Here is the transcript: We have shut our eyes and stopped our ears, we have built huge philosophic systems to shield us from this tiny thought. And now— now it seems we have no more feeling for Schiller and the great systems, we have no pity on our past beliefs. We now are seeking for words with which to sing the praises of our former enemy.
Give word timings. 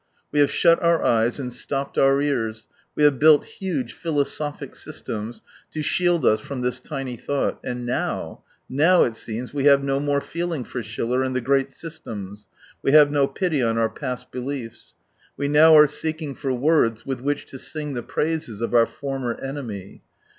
We 0.31 0.39
have 0.39 0.49
shut 0.49 0.81
our 0.81 1.03
eyes 1.03 1.37
and 1.39 1.53
stopped 1.53 1.95
our 1.95 2.19
ears, 2.23 2.65
we 2.95 3.03
have 3.03 3.19
built 3.19 3.45
huge 3.45 3.93
philosophic 3.93 4.73
systems 4.73 5.43
to 5.73 5.83
shield 5.83 6.25
us 6.25 6.39
from 6.39 6.61
this 6.61 6.79
tiny 6.79 7.15
thought. 7.17 7.59
And 7.63 7.85
now— 7.85 8.41
now 8.83 9.03
it 9.03 9.15
seems 9.15 9.53
we 9.53 9.65
have 9.65 9.83
no 9.83 9.99
more 9.99 10.19
feeling 10.19 10.63
for 10.63 10.81
Schiller 10.81 11.21
and 11.21 11.35
the 11.35 11.39
great 11.39 11.71
systems, 11.71 12.47
we 12.81 12.93
have 12.93 13.11
no 13.11 13.27
pity 13.27 13.61
on 13.61 13.77
our 13.77 13.89
past 13.89 14.31
beliefs. 14.31 14.95
We 15.37 15.47
now 15.47 15.77
are 15.77 15.85
seeking 15.85 16.33
for 16.33 16.51
words 16.51 17.05
with 17.05 17.21
which 17.21 17.45
to 17.45 17.59
sing 17.59 17.93
the 17.93 18.01
praises 18.01 18.59
of 18.59 18.73
our 18.73 18.87
former 18.87 19.35
enemy. 19.35 20.01